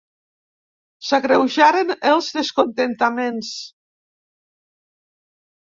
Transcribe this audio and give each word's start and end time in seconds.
S'agreujaren 1.09 1.93
els 2.13 2.31
descontentaments. 2.39 3.55